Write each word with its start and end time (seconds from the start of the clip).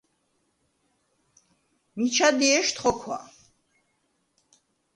მიჩა 1.95 2.29
დიეშდ 2.37 2.75
ხოქვა: 2.81 3.19